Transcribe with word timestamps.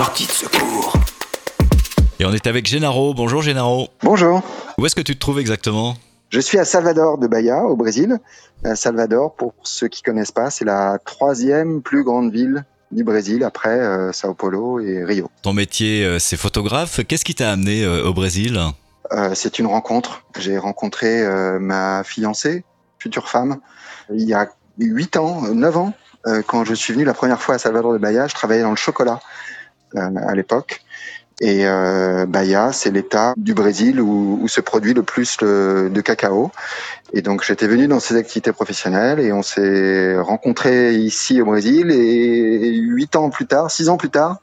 sortie 0.00 0.26
de 0.26 0.32
secours. 0.32 0.94
Et 2.18 2.24
on 2.24 2.32
est 2.32 2.46
avec 2.46 2.66
Genaro. 2.66 3.12
Bonjour 3.12 3.42
Genaro. 3.42 3.88
Bonjour. 4.02 4.40
Où 4.78 4.86
est-ce 4.86 4.94
que 4.94 5.02
tu 5.02 5.14
te 5.14 5.20
trouves 5.20 5.38
exactement? 5.38 5.94
Je 6.30 6.40
suis 6.40 6.58
à 6.58 6.64
Salvador 6.64 7.18
de 7.18 7.26
Bahia, 7.26 7.64
au 7.64 7.76
Brésil. 7.76 8.18
À 8.64 8.76
Salvador, 8.76 9.34
pour 9.34 9.52
ceux 9.62 9.88
qui 9.88 10.00
connaissent 10.00 10.32
pas, 10.32 10.48
c'est 10.48 10.64
la 10.64 10.96
troisième 11.04 11.82
plus 11.82 12.02
grande 12.02 12.32
ville 12.32 12.64
du 12.90 13.04
Brésil 13.04 13.44
après 13.44 13.78
euh, 13.78 14.10
Sao 14.12 14.32
Paulo 14.32 14.80
et 14.80 15.04
Rio. 15.04 15.30
Ton 15.42 15.52
métier, 15.52 16.02
euh, 16.02 16.18
c'est 16.18 16.38
photographe. 16.38 17.00
Qu'est-ce 17.06 17.26
qui 17.26 17.34
t'a 17.34 17.52
amené 17.52 17.84
euh, 17.84 18.06
au 18.06 18.14
Brésil? 18.14 18.58
Euh, 19.12 19.32
c'est 19.34 19.58
une 19.58 19.66
rencontre. 19.66 20.22
J'ai 20.38 20.56
rencontré 20.56 21.20
euh, 21.20 21.58
ma 21.58 22.04
fiancée, 22.04 22.64
future 22.98 23.28
femme, 23.28 23.58
il 24.10 24.26
y 24.26 24.32
a 24.32 24.48
8 24.78 25.18
ans, 25.18 25.42
9 25.42 25.76
ans, 25.76 25.92
euh, 26.26 26.40
quand 26.46 26.64
je 26.64 26.72
suis 26.72 26.94
venu 26.94 27.04
la 27.04 27.12
première 27.12 27.42
fois 27.42 27.56
à 27.56 27.58
Salvador 27.58 27.92
de 27.92 27.98
Bahia. 27.98 28.28
Je 28.28 28.34
travaillais 28.34 28.62
dans 28.62 28.70
le 28.70 28.76
chocolat 28.76 29.20
euh, 29.20 29.59
à 29.96 30.34
l'époque. 30.34 30.82
Et 31.40 31.66
euh, 31.66 32.26
Bahia, 32.26 32.70
c'est 32.72 32.90
l'état 32.90 33.32
du 33.36 33.54
Brésil 33.54 34.00
où, 34.00 34.46
se 34.46 34.60
produit 34.60 34.92
le 34.92 35.02
plus 35.02 35.38
de 35.38 36.00
cacao. 36.02 36.50
Et 37.12 37.22
donc 37.22 37.42
j'étais 37.44 37.66
venu 37.66 37.88
dans 37.88 38.00
ces 38.00 38.16
activités 38.16 38.52
professionnelles 38.52 39.20
et 39.20 39.32
on 39.32 39.42
s'est 39.42 40.18
rencontrés 40.18 40.94
ici 40.94 41.40
au 41.40 41.46
Brésil. 41.46 41.90
Et 41.90 42.72
huit 42.76 43.16
ans 43.16 43.30
plus 43.30 43.46
tard, 43.46 43.70
six 43.70 43.88
ans 43.88 43.96
plus 43.96 44.10
tard, 44.10 44.40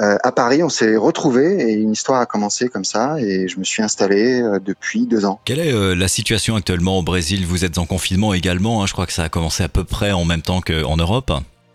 euh, 0.00 0.16
à 0.22 0.32
Paris, 0.32 0.62
on 0.62 0.68
s'est 0.68 0.96
retrouvés 0.96 1.70
et 1.70 1.72
une 1.72 1.92
histoire 1.92 2.20
a 2.20 2.26
commencé 2.26 2.68
comme 2.68 2.84
ça. 2.84 3.18
Et 3.20 3.48
je 3.48 3.58
me 3.58 3.64
suis 3.64 3.82
installé 3.82 4.42
euh, 4.42 4.58
depuis 4.58 5.06
deux 5.06 5.24
ans. 5.24 5.40
Quelle 5.46 5.60
est 5.60 5.94
la 5.94 6.08
situation 6.08 6.56
actuellement 6.56 6.98
au 6.98 7.02
Brésil? 7.02 7.46
Vous 7.46 7.64
êtes 7.64 7.78
en 7.78 7.86
confinement 7.86 8.34
également. 8.34 8.82
hein. 8.82 8.86
Je 8.86 8.92
crois 8.92 9.06
que 9.06 9.12
ça 9.12 9.22
a 9.22 9.28
commencé 9.30 9.62
à 9.62 9.68
peu 9.68 9.84
près 9.84 10.12
en 10.12 10.26
même 10.26 10.42
temps 10.42 10.60
qu'en 10.60 10.96
Europe. 10.96 11.32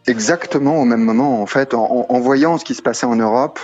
Exactement 0.10 0.82
au 0.82 0.86
même 0.86 1.04
moment, 1.04 1.40
en 1.40 1.46
fait, 1.46 1.76
en, 1.76 2.08
en 2.10 2.20
voyant 2.20 2.58
ce 2.58 2.66
qui 2.66 2.74
se 2.74 2.82
passait 2.82 3.06
en 3.06 3.16
Europe 3.16 3.60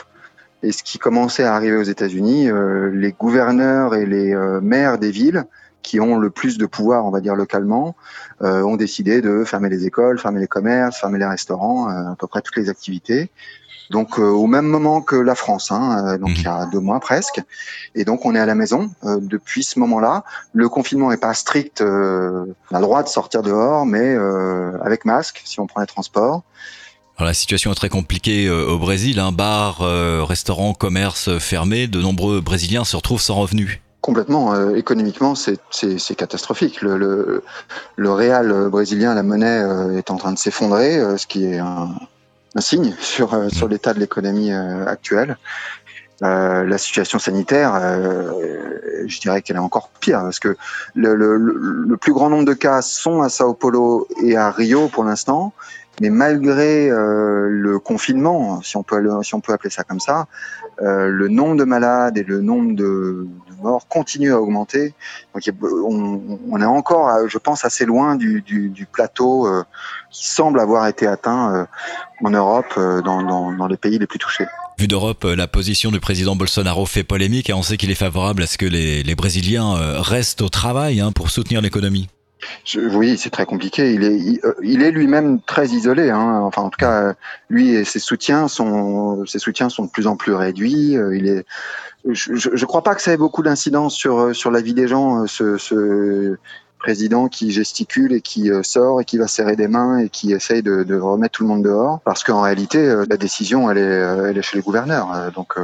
et 0.61 0.71
ce 0.71 0.83
qui 0.83 0.99
commençait 0.99 1.43
à 1.43 1.55
arriver 1.55 1.75
aux 1.75 1.83
États-Unis, 1.83 2.51
euh, 2.51 2.91
les 2.93 3.13
gouverneurs 3.13 3.95
et 3.95 4.05
les 4.05 4.35
euh, 4.35 4.61
maires 4.61 4.99
des 4.99 5.09
villes 5.09 5.45
qui 5.81 5.99
ont 5.99 6.17
le 6.17 6.29
plus 6.29 6.59
de 6.59 6.67
pouvoir, 6.67 7.03
on 7.05 7.09
va 7.09 7.19
dire 7.19 7.35
localement, 7.35 7.95
euh, 8.43 8.61
ont 8.61 8.75
décidé 8.75 9.21
de 9.21 9.43
fermer 9.43 9.69
les 9.69 9.87
écoles, 9.87 10.19
fermer 10.19 10.39
les 10.39 10.47
commerces, 10.47 10.99
fermer 10.99 11.17
les 11.17 11.25
restaurants, 11.25 11.89
euh, 11.89 12.11
à 12.11 12.15
peu 12.15 12.27
près 12.27 12.41
toutes 12.41 12.57
les 12.57 12.69
activités. 12.69 13.31
Donc 13.91 14.17
euh, 14.19 14.23
au 14.23 14.47
même 14.47 14.65
moment 14.65 15.01
que 15.01 15.15
la 15.15 15.35
France, 15.35 15.71
hein, 15.71 16.05
euh, 16.07 16.17
donc 16.17 16.29
Mhm. 16.29 16.35
il 16.37 16.43
y 16.43 16.47
a 16.47 16.65
deux 16.65 16.79
mois 16.79 16.99
presque, 16.99 17.41
et 17.93 18.03
donc 18.03 18.25
on 18.25 18.33
est 18.35 18.39
à 18.39 18.45
la 18.45 18.55
maison 18.55 18.89
euh, 19.03 19.17
depuis 19.21 19.63
ce 19.63 19.77
moment-là. 19.79 20.23
Le 20.53 20.69
confinement 20.69 21.11
est 21.11 21.17
pas 21.17 21.33
strict, 21.33 21.81
euh, 21.81 22.45
on 22.71 22.75
a 22.75 22.79
le 22.79 22.85
droit 22.85 23.03
de 23.03 23.07
sortir 23.09 23.43
dehors, 23.43 23.85
mais 23.85 24.15
euh, 24.15 24.71
avec 24.83 25.05
masque 25.05 25.41
si 25.45 25.59
on 25.59 25.67
prend 25.67 25.81
les 25.81 25.87
transports. 25.87 26.41
Alors, 27.17 27.27
la 27.27 27.33
situation 27.33 27.71
est 27.71 27.75
très 27.75 27.87
compliquée 27.89 28.47
euh, 28.47 28.67
au 28.67 28.77
Brésil. 28.77 29.21
Un 29.21 29.31
bar, 29.31 29.77
euh, 29.81 30.21
restaurant, 30.23 30.73
commerce 30.73 31.37
fermé. 31.39 31.87
De 31.87 32.01
nombreux 32.01 32.41
Brésiliens 32.41 32.83
se 32.83 32.97
retrouvent 32.97 33.21
sans 33.21 33.35
revenus. 33.35 33.79
Complètement. 34.01 34.53
euh, 34.53 34.75
économiquement, 34.75 35.33
c'est 35.33 35.57
catastrophique. 36.17 36.81
Le, 36.81 36.97
le, 36.97 37.41
le 37.95 38.11
réal 38.11 38.67
brésilien, 38.69 39.13
la 39.15 39.23
monnaie, 39.23 39.61
euh, 39.63 39.97
est 39.97 40.11
en 40.11 40.17
train 40.17 40.33
de 40.33 40.37
s'effondrer, 40.37 40.97
euh, 40.97 41.15
ce 41.15 41.25
qui 41.25 41.45
est 41.45 41.57
un, 41.59 41.89
un 42.55 42.61
signe 42.61 42.95
sur, 42.99 43.33
euh, 43.33 43.49
sur 43.49 43.67
l'état 43.67 43.93
de 43.93 43.99
l'économie 43.99 44.51
euh, 44.51 44.85
actuelle. 44.85 45.37
Euh, 46.23 46.63
la 46.63 46.77
situation 46.77 47.19
sanitaire, 47.19 47.73
euh, 47.75 49.03
je 49.05 49.19
dirais 49.19 49.41
qu'elle 49.41 49.57
est 49.57 49.59
encore 49.59 49.89
pire 49.99 50.21
parce 50.21 50.39
que 50.39 50.55
le, 50.95 51.13
le, 51.13 51.35
le 51.37 51.53
le 51.87 51.97
plus 51.97 52.13
grand 52.13 52.29
nombre 52.29 52.45
de 52.45 52.53
cas 52.53 52.81
sont 52.81 53.21
à 53.21 53.27
Sao 53.27 53.53
Paulo 53.53 54.07
et 54.23 54.37
à 54.37 54.49
Rio 54.49 54.87
pour 54.87 55.03
l'instant, 55.03 55.51
mais 56.01 56.09
malgré 56.09 56.89
euh, 56.89 57.47
le 57.49 57.79
confinement, 57.79 58.61
si 58.61 58.77
on 58.77 58.83
peut 58.83 59.01
si 59.23 59.33
on 59.35 59.41
peut 59.41 59.53
appeler 59.53 59.69
ça 59.69 59.83
comme 59.83 59.99
ça, 59.99 60.27
euh, 60.81 61.07
le 61.07 61.27
nombre 61.27 61.55
de 61.55 61.63
malades 61.63 62.17
et 62.17 62.23
le 62.23 62.41
nombre 62.41 62.75
de, 62.75 63.27
morts 63.61 63.87
continue 63.87 64.31
à 64.31 64.39
augmenter. 64.39 64.93
Donc 65.33 65.43
on, 65.61 66.61
est 66.61 66.65
encore, 66.65 67.27
je 67.27 67.37
pense, 67.37 67.65
assez 67.65 67.85
loin 67.85 68.15
du, 68.15 68.41
du, 68.41 68.69
du 68.69 68.85
plateau 68.85 69.47
euh, 69.47 69.63
qui 70.11 70.27
semble 70.27 70.59
avoir 70.59 70.87
été 70.87 71.07
atteint 71.07 71.53
euh, 71.53 71.65
en 72.23 72.29
Europe, 72.29 72.73
euh, 72.77 73.01
dans, 73.01 73.21
dans, 73.23 73.51
dans 73.51 73.67
les 73.67 73.77
pays 73.77 73.99
les 73.99 74.07
plus 74.07 74.19
touchés. 74.19 74.45
Vu 74.77 74.87
d'Europe, 74.87 75.25
euh, 75.25 75.35
la 75.35 75.47
position 75.47 75.91
du 75.91 75.99
président 75.99 76.35
Bolsonaro 76.35 76.85
fait 76.85 77.03
polémique 77.03 77.49
et 77.49 77.53
on 77.53 77.63
sait 77.63 77.77
qu'il 77.77 77.91
est 77.91 77.95
favorable 77.95 78.43
à 78.43 78.47
ce 78.47 78.57
que 78.57 78.65
les, 78.65 79.03
les 79.03 79.15
Brésiliens 79.15 79.75
restent 80.01 80.41
au 80.41 80.49
travail 80.49 81.01
hein, 81.01 81.11
pour 81.11 81.29
soutenir 81.29 81.61
l'économie. 81.61 82.07
Je- 82.63 82.79
oui, 82.81 83.17
c'est 83.17 83.29
très 83.29 83.45
compliqué. 83.45 83.93
Il 83.93 84.03
est, 84.03 84.17
il, 84.17 84.39
euh, 84.43 84.53
il 84.63 84.81
est 84.81 84.91
lui-même 84.91 85.39
très 85.41 85.67
isolé. 85.67 86.09
Hein. 86.09 86.39
Enfin, 86.43 86.63
en 86.63 86.69
tout 86.69 86.77
cas, 86.79 87.13
lui 87.49 87.69
et 87.75 87.83
ses 87.83 87.99
soutiens 87.99 88.47
sont, 88.47 89.25
ses 89.25 89.39
soutiens 89.39 89.69
sont 89.69 89.85
de 89.85 89.89
plus 89.91 90.07
en 90.07 90.15
plus 90.15 90.33
réduits. 90.33 90.97
Euh, 90.97 91.15
Il 91.15 91.27
est, 91.27 91.45
je 92.09 92.31
ne 92.49 92.65
crois 92.65 92.83
pas 92.83 92.95
que 92.95 93.01
ça 93.01 93.13
ait 93.13 93.17
beaucoup 93.17 93.43
d'incidence 93.43 93.95
sur 93.95 94.19
euh, 94.19 94.33
sur 94.33 94.51
la 94.51 94.61
vie 94.61 94.73
des 94.73 94.87
gens. 94.87 95.25
Ce, 95.27 95.57
ce 95.57 96.37
président 96.77 97.29
qui 97.29 97.51
gesticule 97.51 98.13
et 98.13 98.21
qui 98.21 98.51
sort 98.61 99.01
et 99.01 99.05
qui 99.05 99.17
va 99.17 99.27
serrer 99.27 99.55
des 99.55 99.67
mains 99.67 99.97
et 99.97 100.09
qui 100.09 100.33
essaye 100.33 100.61
de, 100.61 100.83
de 100.83 100.99
remettre 100.99 101.31
tout 101.37 101.43
le 101.43 101.49
monde 101.49 101.63
dehors, 101.63 101.99
parce 102.05 102.23
qu'en 102.23 102.41
réalité, 102.41 102.77
la 103.09 103.17
décision, 103.17 103.71
elle 103.71 103.79
est, 103.79 103.81
elle 104.29 104.37
est 104.37 104.43
chez 104.43 104.57
les 104.57 104.61
gouverneurs. 104.61 105.31
Donc 105.33 105.55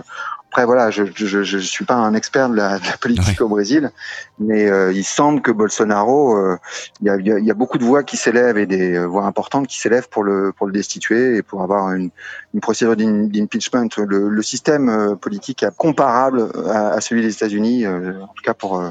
après, 0.51 0.66
voilà, 0.66 0.91
je 0.91 1.03
je, 1.16 1.44
je 1.44 1.57
suis 1.59 1.85
pas 1.85 1.95
un 1.95 2.13
expert 2.13 2.50
de 2.50 2.57
la, 2.57 2.78
de 2.78 2.85
la 2.85 2.97
politique 2.97 3.39
au 3.39 3.47
Brésil, 3.47 3.89
mais 4.38 4.69
euh, 4.69 4.91
il 4.91 5.06
semble 5.06 5.41
que 5.41 5.50
Bolsonaro 5.50 6.35
euh, 6.35 6.57
il 7.00 7.07
y 7.07 7.09
a, 7.09 7.16
il 7.16 7.25
y 7.25 7.31
a- 7.31 7.39
il 7.39 7.45
y 7.45 7.51
a 7.51 7.53
beaucoup 7.53 7.78
de 7.78 7.85
voix 7.85 8.03
qui 8.03 8.17
s'élèvent 8.17 8.57
et 8.57 8.66
des 8.66 8.95
euh, 8.97 9.06
voix 9.06 9.23
importantes 9.25 9.67
qui 9.67 9.79
s'élèvent 9.79 10.09
pour 10.09 10.23
le 10.23 10.51
pour 10.57 10.67
le 10.67 10.73
destituer 10.73 11.38
et 11.38 11.41
pour 11.41 11.62
avoir 11.63 11.94
une, 11.94 12.09
une 12.53 12.59
procédure 12.59 12.97
d'im- 12.97 13.29
d'impeachment. 13.29 13.88
Le, 13.97 14.28
le 14.28 14.44
système 14.44 15.16
politique 15.22 15.63
est 15.63 15.73
comparable 15.78 16.51
à, 16.69 16.89
à 16.89 17.01
celui 17.01 17.22
des 17.22 17.31
États-Unis, 17.33 17.85
euh, 17.85 18.22
en 18.22 18.28
tout 18.35 18.44
cas 18.44 18.53
pour 18.53 18.83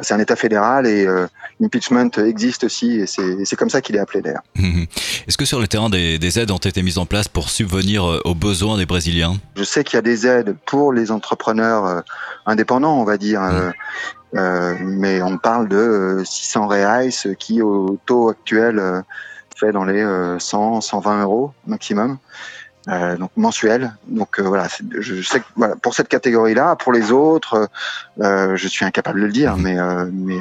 c'est 0.00 0.14
un 0.14 0.20
État 0.20 0.36
fédéral 0.36 0.86
et 0.86 1.06
l'impeachment 1.58 2.10
existe 2.18 2.62
aussi 2.64 3.00
et 3.00 3.06
c'est 3.06 3.56
comme 3.56 3.70
ça 3.70 3.80
qu'il 3.80 3.96
est 3.96 3.98
appelé 3.98 4.20
d'ailleurs. 4.22 4.42
Est-ce 5.26 5.36
que 5.36 5.44
sur 5.44 5.58
le 5.60 5.66
terrain, 5.66 5.90
des, 5.90 6.18
des 6.20 6.38
aides 6.38 6.52
ont 6.52 6.56
été 6.58 6.82
mises 6.82 6.98
en 6.98 7.06
place 7.06 7.26
pour 7.26 7.50
subvenir 7.50 8.04
aux 8.24 8.34
besoins 8.36 8.76
des 8.76 8.86
Brésiliens? 8.86 9.36
Je 9.56 9.64
sais 9.64 9.82
qu'il 9.82 9.96
y 9.96 9.98
a 9.98 10.02
des 10.02 10.24
aides 10.26 10.54
pour 10.66 10.92
les 10.92 10.97
entrepreneurs 11.10 11.84
euh, 11.84 12.00
indépendants, 12.46 12.98
on 12.98 13.04
va 13.04 13.16
dire, 13.16 13.42
euh, 13.42 13.70
euh, 14.34 14.74
mais 14.80 15.22
on 15.22 15.38
parle 15.38 15.68
de 15.68 15.76
euh, 15.76 16.24
600 16.24 16.66
reais, 16.66 17.10
ce 17.10 17.28
qui 17.28 17.62
au 17.62 17.98
taux 18.06 18.28
actuel 18.28 19.04
fait 19.56 19.72
dans 19.72 19.84
les 19.84 20.02
euh, 20.02 20.38
100, 20.38 20.80
120 20.80 21.22
euros 21.22 21.52
maximum. 21.66 22.18
Donc 23.18 23.30
mensuel. 23.36 23.92
Donc 24.06 24.40
voilà, 24.40 24.66
je, 24.98 25.20
sais 25.20 25.40
que 25.40 25.74
pour 25.82 25.92
cette 25.92 26.08
catégorie-là, 26.08 26.74
pour 26.74 26.90
les 26.90 27.12
autres, 27.12 27.68
je 28.18 28.66
suis 28.66 28.86
incapable 28.86 29.20
de 29.20 29.26
le 29.26 29.32
dire, 29.32 29.58
mais 29.58 29.76
mais 30.10 30.38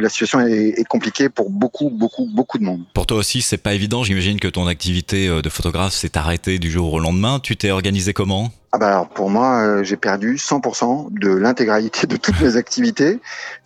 la 0.00 0.08
situation 0.08 0.40
est, 0.40 0.80
est 0.80 0.84
compliquée 0.84 1.28
pour 1.28 1.50
beaucoup, 1.50 1.90
beaucoup, 1.90 2.24
beaucoup 2.24 2.56
de 2.56 2.64
monde. 2.64 2.84
Pour 2.94 3.04
toi 3.04 3.18
aussi, 3.18 3.42
c'est 3.42 3.58
pas 3.58 3.74
évident. 3.74 4.02
J'imagine 4.02 4.40
que 4.40 4.48
ton 4.48 4.66
activité 4.66 5.28
de 5.28 5.48
photographe 5.50 5.92
s'est 5.92 6.16
arrêtée 6.16 6.58
du 6.58 6.70
jour 6.70 6.90
au 6.90 7.00
lendemain. 7.00 7.38
Tu 7.38 7.54
t'es 7.54 7.70
organisé 7.70 8.14
comment? 8.14 8.50
Ah 8.72 8.76
bah 8.78 8.88
alors 8.88 9.08
pour 9.08 9.30
moi, 9.30 9.60
euh, 9.62 9.82
j'ai 9.82 9.96
perdu 9.96 10.34
100% 10.36 11.08
de 11.18 11.30
l'intégralité 11.30 12.06
de 12.06 12.16
toutes 12.18 12.38
mes 12.42 12.56
activités 12.56 13.18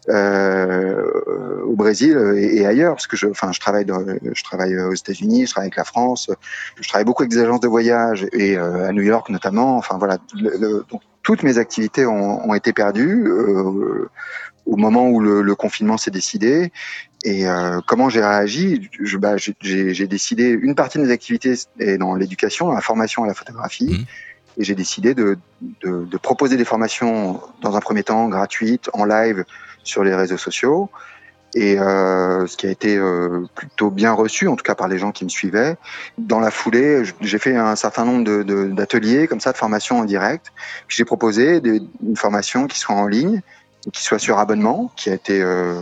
euh, 0.09 1.05
au 1.65 1.75
Brésil 1.75 2.17
et, 2.37 2.65
ailleurs, 2.67 2.95
parce 2.95 3.07
que 3.09 3.17
je, 3.17 3.27
enfin, 3.27 3.51
je 3.53 3.59
travaille, 3.61 3.85
dans, 3.85 4.05
je 4.07 4.45
travaille 4.45 4.79
aux 4.79 4.95
États-Unis, 4.95 5.47
je 5.47 5.51
travaille 5.53 5.67
avec 5.67 5.77
la 5.77 5.85
France, 5.85 6.31
je 6.81 6.89
travaille 6.89 7.05
beaucoup 7.05 7.23
avec 7.23 7.33
des 7.33 7.41
agences 7.41 7.61
de 7.61 7.69
voyage 7.69 8.27
et 8.33 8.57
euh, 8.57 8.89
à 8.89 8.93
New 8.93 9.03
York 9.03 9.29
notamment. 9.29 9.77
Enfin 9.77 9.99
voilà, 9.99 10.19
le- 10.41 10.57
le- 10.59 10.85
toutes 11.23 11.43
mes 11.43 11.59
activités 11.59 12.07
ont, 12.07 12.49
ont 12.49 12.55
été 12.55 12.73
perdues 12.73 13.25
euh, 13.27 14.09
au 14.67 14.77
moment 14.77 15.09
où 15.09 15.21
le, 15.21 15.43
le 15.43 15.55
confinement 15.55 15.97
s'est 15.97 16.11
décidé. 16.11 16.73
Et 17.25 17.49
euh, 17.49 17.81
comment 17.87 18.09
j'ai 18.09 18.21
réagi 18.25 18.89
je, 19.01 19.17
bah, 19.17 19.37
j'ai- 19.37 20.07
décidé 20.09 20.49
une 20.49 20.75
partie 20.75 20.99
de 20.99 21.05
mes 21.05 21.11
activités 21.13 21.55
est 21.79 21.97
dans 21.99 22.15
l'éducation, 22.17 22.71
la 22.73 22.81
formation 22.81 23.23
à 23.25 23.27
la 23.29 23.35
photographie. 23.35 23.99
Mhm. 24.01 24.05
Et 24.59 24.65
j'ai 24.65 24.75
décidé 24.75 25.15
de, 25.15 25.39
de, 25.83 26.05
de 26.05 26.17
proposer 26.19 26.57
des 26.57 26.65
formations 26.65 27.41
dans 27.63 27.77
un 27.77 27.81
premier 27.81 28.03
temps 28.03 28.29
gratuites, 28.29 28.91
en 28.93 29.05
live 29.05 29.45
sur 29.83 30.05
les 30.05 30.15
réseaux 30.15 30.37
sociaux. 30.37 30.91
Et 31.55 31.79
euh, 31.79 32.47
ce 32.47 32.57
qui 32.57 32.67
a 32.67 32.71
été 32.71 32.97
euh, 32.97 33.45
plutôt 33.55 33.91
bien 33.91 34.13
reçu, 34.13 34.49
en 34.49 34.57
tout 34.57 34.63
cas 34.63 34.75
par 34.75 34.89
les 34.89 34.97
gens 34.97 35.13
qui 35.13 35.25
me 35.25 35.29
suivaient. 35.29 35.77
Dans 36.17 36.41
la 36.41 36.51
foulée, 36.51 37.03
j'ai 37.21 37.39
fait 37.39 37.55
un 37.57 37.77
certain 37.77 38.07
nombre 38.07 38.25
de- 38.25 38.43
de- 38.43 38.69
d'ateliers 38.69 39.27
comme 39.27 39.41
ça, 39.41 39.53
de 39.53 39.59
formations 39.59 39.99
en 39.99 40.05
direct. 40.07 40.47
J'ai 40.89 41.05
proposé 41.05 41.61
des, 41.61 41.83
une 42.03 42.17
formation 42.17 42.67
qui 42.67 42.79
soit 42.79 42.95
en 42.95 43.07
ligne, 43.07 43.43
qui 43.93 44.03
soit 44.05 44.19
sur 44.21 44.39
abonnement, 44.39 44.93
qui 44.97 45.11
a 45.11 45.15
été 45.15 45.43
euh, 45.43 45.81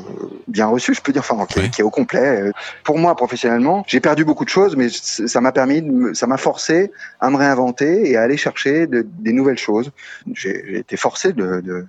bien 0.49 0.67
reçu, 0.67 0.95
je 0.95 1.03
peux 1.03 1.13
dire, 1.13 1.21
enfin, 1.29 1.45
qui, 1.47 1.59
est- 1.59 1.63
Ouais. 1.63 1.69
qui 1.71 1.81
est 1.83 1.85
au 1.85 1.91
complet. 1.91 2.51
Pour 2.83 2.97
moi, 2.99 3.15
professionnellement, 3.15 3.85
j'ai 3.87 4.01
perdu 4.01 4.25
beaucoup 4.25 4.45
de 4.45 4.51
choses, 4.51 4.75
mais 4.77 4.89
ça 4.91 5.41
m'a 5.43 5.53
permis, 5.53 5.83
de 5.83 6.15
ça 6.15 6.27
m'a 6.27 6.39
forcé 6.39 6.93
à 7.21 7.29
me 7.31 7.37
réinventer 7.37 8.09
et 8.11 8.17
à 8.17 8.23
aller 8.23 8.39
chercher 8.39 8.87
de- 8.87 9.07
des 9.19 9.33
nouvelles 9.33 9.59
choses. 9.59 9.91
J'ai 10.33 10.65
j'ai 10.67 10.79
été 10.79 10.97
forcé 10.97 11.33
de, 11.35 11.61
de, 11.61 11.87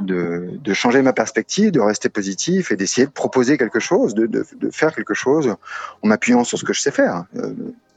de, 0.00 0.50
de 0.62 0.74
changer 0.74 1.02
ma 1.02 1.12
perspective, 1.12 1.70
de 1.70 1.80
rester 1.80 2.08
positif 2.08 2.72
et 2.72 2.76
d'essayer 2.76 3.06
de 3.06 3.12
proposer 3.12 3.56
quelque 3.58 3.80
chose, 3.80 4.14
de, 4.14 4.26
de, 4.26 4.44
de 4.60 4.70
faire 4.70 4.94
quelque 4.94 5.14
chose 5.14 5.54
en 6.02 6.08
m'appuyant 6.08 6.42
sur 6.44 6.58
ce 6.58 6.64
que 6.64 6.72
je 6.72 6.80
sais 6.80 6.90
faire. 6.90 7.24
Euh, 7.36 7.52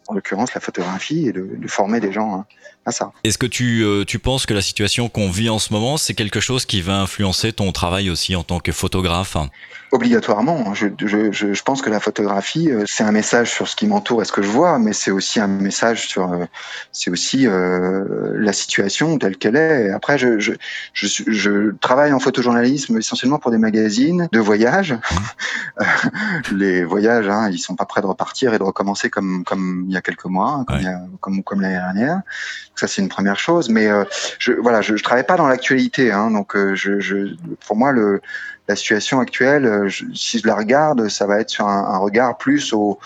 en 0.07 0.13
l'occurrence 0.13 0.54
la 0.54 0.62
photographie, 0.62 1.27
et 1.27 1.31
de, 1.31 1.48
former 1.68 2.00
des 2.00 2.12
gens 2.12 2.36
hein, 2.36 2.45
à 2.86 2.92
ça. 2.92 3.12
Est-ce 3.24 3.38
que 3.38 3.45
tu, 3.45 3.83
euh, 3.83 4.06
tu 4.06 4.19
penses 4.19 4.45
que 4.45 4.54
la 4.54 4.62
situation 4.62 5.09
qu'on 5.09 5.30
vit 5.30 5.50
en 5.50 5.59
ce 5.59 5.74
moment, 5.74 5.98
c'est 5.98 6.13
quelque 6.13 6.39
chose 6.39 6.65
qui 6.65 6.81
va 6.81 7.01
influencer 7.01 7.51
ton 7.54 7.71
travail 7.71 8.09
aussi 8.09 8.36
en 8.36 8.44
tant 8.44 8.59
que 8.59 8.71
photographe? 8.71 9.38
Obligatoirement. 9.94 10.74
Je, 10.74 10.88
je, 11.00 11.31
je, 11.31 11.63
pense 11.63 11.81
que 11.81 11.89
la 11.89 12.01
photographie, 12.01 12.69
euh, 12.69 12.83
c'est 12.86 13.06
un 13.06 13.13
message 13.13 13.50
sur 13.51 13.69
ce 13.69 13.75
qui 13.77 13.88
m'entoure 13.88 14.21
et 14.21 14.25
ce 14.25 14.33
que 14.33 14.42
je 14.42 14.50
vois, 14.50 14.80
mais 14.80 14.92
c'est 14.92 15.12
aussi 15.12 15.39
un 15.39 15.48
message 15.48 16.09
sur, 16.09 16.30
euh, 16.30 16.44
c'est 16.92 17.09
aussi 17.09 17.48
euh, 17.48 18.33
la 18.36 18.51
situation 18.51 19.18
telle 19.18 19.38
qu'elle 19.38 19.56
est. 19.56 19.89
Après, 19.92 20.18
je, 20.18 20.39
je, 20.39 20.51
je, 20.92 21.07
je, 21.27 21.71
travaille 21.80 22.12
en 22.12 22.19
photojournalisme 22.19 22.98
essentiellement 22.98 23.39
pour 23.39 23.50
des 23.50 23.57
magazines 23.57 24.27
de 24.33 24.39
voyage. 24.39 24.94
Les 26.51 26.83
voyages, 26.83 27.30
hein, 27.30 27.50
ils 27.50 27.59
sont 27.59 27.75
pas 27.75 27.86
prêts 27.86 28.01
de 28.01 28.07
repartir 28.07 28.54
et 28.54 28.57
de 28.57 28.63
recommencer 28.63 29.09
comme 29.09 29.45
comme 29.45 29.86
il 29.88 29.94
y 29.94 29.96
a 29.96 29.96
quelques 30.01 30.25
mois, 30.25 30.63
comme, 30.67 31.17
comme, 31.19 31.44
comme 31.44 31.61
l'année 31.61 31.75
dernière. 31.75 32.21
Ça, 32.75 32.88
c'est 32.88 33.01
une 33.01 33.09
première 33.09 33.39
chose. 33.39 33.69
Mais 33.69 33.88
je, 34.39 34.53
voilà, 34.53 34.81
je, 34.81 34.95
je 34.95 35.03
travaille 35.03 35.25
pas 35.25 35.38
dans 35.38 35.47
l'actualité, 35.47 36.11
hein, 36.11 36.31
donc 36.31 36.55
je, 36.55 36.99
je, 36.99 37.35
pour 37.65 37.75
moi 37.75 37.91
le 37.91 38.21
la 38.67 38.75
situation 38.75 39.19
actuelle, 39.19 39.65
euh, 39.65 39.89
si 40.13 40.39
je 40.39 40.47
la 40.47 40.55
regarde, 40.55 41.07
ça 41.07 41.25
va 41.25 41.39
être 41.39 41.49
sur 41.49 41.67
un, 41.67 41.97
regard 41.97 42.38
plus 42.38 42.73
au, 42.73 42.99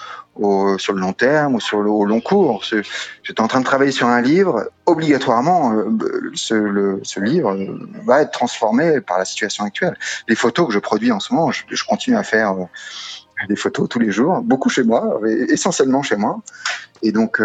sur 0.77 0.93
le 0.93 0.99
long 0.99 1.13
terme 1.13 1.55
ou 1.55 1.59
sur 1.59 1.81
le 1.81 1.89
au 1.89 2.05
long 2.05 2.21
cours. 2.21 2.63
J'étais 2.63 3.41
en 3.41 3.47
train 3.47 3.59
de 3.59 3.65
travailler 3.65 3.91
sur 3.91 4.07
un 4.07 4.21
livre. 4.21 4.69
Obligatoirement, 4.87 5.73
euh, 5.73 6.31
ce, 6.33 6.55
le, 6.55 6.99
ce, 7.03 7.19
livre 7.19 7.55
va 8.05 8.21
être 8.21 8.31
transformé 8.31 9.01
par 9.01 9.19
la 9.19 9.25
situation 9.25 9.63
actuelle. 9.63 9.95
Les 10.27 10.35
photos 10.35 10.67
que 10.67 10.73
je 10.73 10.79
produis 10.79 11.11
en 11.11 11.19
ce 11.19 11.33
moment, 11.33 11.51
je, 11.51 11.83
continue 11.87 12.17
à 12.17 12.23
faire 12.23 12.53
euh, 12.53 12.65
des 13.47 13.55
photos 13.55 13.87
tous 13.89 13.99
les 13.99 14.11
jours, 14.11 14.41
beaucoup 14.41 14.69
chez 14.69 14.83
moi, 14.83 15.19
essentiellement 15.49 16.03
chez 16.03 16.15
moi. 16.15 16.41
Et 17.01 17.11
donc, 17.11 17.39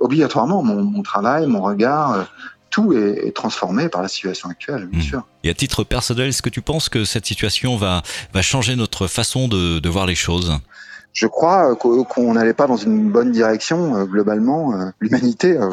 obligatoirement, 0.00 0.62
mon, 0.62 0.82
mon, 0.82 1.02
travail, 1.02 1.46
mon 1.46 1.62
regard 1.62 2.26
tout 2.70 2.92
est, 2.92 3.34
transformé 3.34 3.88
par 3.88 4.00
la 4.00 4.08
situation 4.08 4.48
actuelle, 4.48 4.86
bien 4.86 5.00
hmm. 5.00 5.02
sûr. 5.02 5.26
Et 5.44 5.50
à 5.50 5.54
titre 5.54 5.84
personnel, 5.84 6.28
est-ce 6.28 6.42
que 6.42 6.48
tu 6.48 6.62
penses 6.62 6.88
que 6.88 7.04
cette 7.04 7.26
situation 7.26 7.76
va, 7.76 8.02
va 8.32 8.42
changer 8.42 8.76
notre 8.76 9.06
façon 9.06 9.48
de, 9.48 9.80
de 9.80 9.88
voir 9.88 10.06
les 10.06 10.14
choses? 10.14 10.58
Je 11.12 11.26
crois 11.26 11.74
qu'on 11.76 12.34
n'allait 12.34 12.54
pas 12.54 12.66
dans 12.66 12.76
une 12.76 13.10
bonne 13.10 13.32
direction 13.32 13.96
euh, 13.96 14.04
globalement. 14.04 14.74
Euh, 14.74 14.90
l'humanité, 15.00 15.56
euh, 15.56 15.70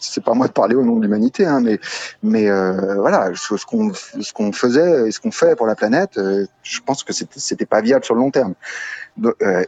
c'est 0.00 0.22
pas 0.22 0.34
moi 0.34 0.46
de 0.46 0.52
parler 0.52 0.74
au 0.74 0.84
nom 0.84 0.96
de 0.96 1.02
l'humanité, 1.02 1.46
hein, 1.46 1.60
mais 1.60 1.78
mais 2.22 2.50
voilà, 2.96 3.30
ce 3.34 3.64
qu'on 3.64 3.92
ce 3.94 4.32
qu'on 4.32 4.52
faisait 4.52 5.08
et 5.08 5.10
ce 5.10 5.20
qu'on 5.20 5.30
fait 5.30 5.56
pour 5.56 5.66
la 5.66 5.74
planète, 5.74 6.20
je 6.62 6.80
pense 6.84 7.02
que 7.02 7.12
c'était 7.12 7.66
pas 7.66 7.80
viable 7.80 8.04
sur 8.04 8.14
le 8.14 8.20
long 8.20 8.30
terme. 8.30 8.54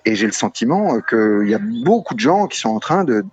et 0.05 0.15
j'ai 0.15 0.27
le 0.27 0.33
sentiment 0.33 1.01
qu'il 1.01 1.49
y 1.49 1.55
a 1.55 1.61
beaucoup 1.85 2.15
de 2.15 2.21
gens 2.21 2.47
qui 2.47 2.59
sont 2.59 2.71
en 2.71 2.81
train 2.81 3.05
de 3.05 3.25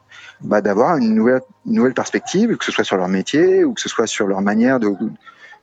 bah, 0.42 0.62
d'avoir 0.62 0.98
une 0.98 1.14
nouvelle, 1.16 1.42
nouvelle 1.66 1.94
perspective, 1.94 2.56
que 2.58 2.66
ce 2.66 2.72
soit 2.72 2.84
sur 2.84 2.98
leur 2.98 3.08
métier 3.08 3.64
ou 3.64 3.74
que 3.74 3.82
ce 3.82 3.90
soit 3.90 4.08
sur 4.08 4.28
leur 4.28 4.42
manière 4.42 4.80
de, 4.80 4.90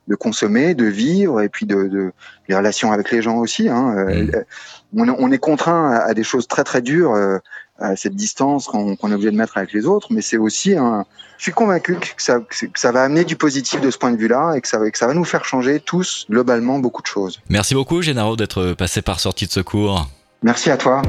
de 0.09 0.15
consommer, 0.15 0.75
de 0.75 0.85
vivre, 0.85 1.41
et 1.41 1.49
puis 1.49 1.67
de, 1.67 1.85
de 1.85 2.13
les 2.49 2.57
relations 2.57 2.93
avec 2.93 3.11
les 3.11 3.23
gens 3.23 3.37
aussi. 3.37 3.69
Hein. 3.69 3.95
Euh, 3.97 4.25
mmh. 4.25 5.01
On, 5.01 5.09
on, 5.09 5.33
est 5.33 5.39
contraint 5.39 5.93
à, 5.93 6.13
des 6.15 6.25
choses 6.25 6.49
très 6.49 6.65
très 6.65 6.83
dures, 6.83 7.15
euh, 7.15 7.39
à 7.79 7.97
cette 7.97 8.15
distance 8.15 8.67
qu'on 8.67 8.95
est 8.95 9.15
obligé 9.15 9.31
de 9.31 9.37
mettre 9.37 9.57
avec 9.57 9.73
les 9.73 9.87
autres, 9.87 10.09
mais 10.11 10.23
c'est 10.23 10.37
aussi 10.37 10.77
un. 10.77 11.05
Je 11.39 11.45
suis 11.45 11.53
convaincu 11.53 11.97
que 11.97 12.23
ça, 12.23 12.39
que 12.39 12.79
ça 12.79 12.93
va 12.93 13.03
amener 13.03 13.25
du 13.25 13.35
positif 13.35 13.81
de 13.81 13.91
ce 13.91 13.99
point 13.99 14.13
de 14.13 14.17
vue-là 14.17 14.55
et 14.55 14.61
que 14.61 14.69
ça, 14.69 14.79
que 14.89 14.97
ça 14.97 15.09
va 15.09 15.15
nous 15.15 15.25
faire 15.25 15.45
changer 15.45 15.81
tous 15.81 16.27
globalement 16.31 16.79
beaucoup 16.79 17.03
de 17.03 17.09
choses. 17.09 17.41
Merci 17.49 17.75
beaucoup, 17.75 18.01
Génaro, 18.01 18.37
d'être 18.37 18.75
passé 18.75 19.03
par 19.03 19.19
sortie 19.19 19.47
de 19.47 19.53
secours. 19.53 20.09
Merci 20.43 20.71
à 20.71 20.77
toi. 20.77 21.03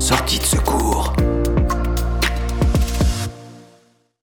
Sortie 0.00 0.38
de 0.38 0.44
secours. 0.44 0.67